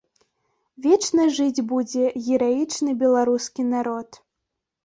[0.85, 4.09] Вечна жыць будзе гераічны беларускі народ.